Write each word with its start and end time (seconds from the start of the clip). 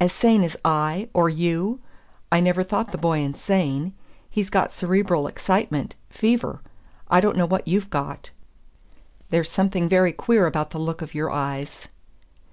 "As 0.00 0.12
sane 0.12 0.44
as 0.44 0.56
I 0.64 1.08
or 1.14 1.28
you. 1.28 1.80
I 2.30 2.38
never 2.38 2.62
thought 2.62 2.92
the 2.92 2.96
boy 2.96 3.18
insane. 3.18 3.92
He's 4.30 4.50
got 4.50 4.70
cerebral 4.70 5.26
excitement, 5.26 5.96
fever. 6.10 6.60
I 7.08 7.20
don't 7.20 7.36
know 7.36 7.44
what 7.44 7.66
you've 7.66 7.90
got. 7.90 8.30
There's 9.30 9.50
something 9.50 9.88
very 9.88 10.12
queer 10.12 10.46
about 10.46 10.70
the 10.70 10.78
look 10.78 11.02
of 11.02 11.12
your 11.12 11.32
eyes." 11.32 11.88